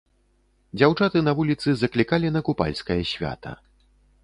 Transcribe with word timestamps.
Дзяўчаты 0.77 1.21
на 1.27 1.35
вуліцы 1.41 1.69
заклікалі 1.83 2.33
на 2.37 2.41
купальскае 2.49 3.01
свята. 3.13 3.51